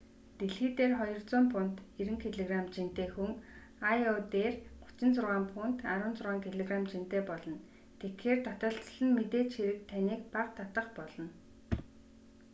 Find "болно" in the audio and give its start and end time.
7.29-7.57, 10.99-11.25